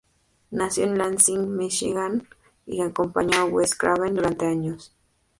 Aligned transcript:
Nació 0.49 0.85
en 0.85 0.97
Lansing, 0.97 1.55
Michigan 1.55 2.27
y 2.65 2.81
acompañó 2.81 3.37
a 3.37 3.45
Wes 3.45 3.75
Craven 3.75 4.15
durante 4.15 4.47
años. 4.47 4.91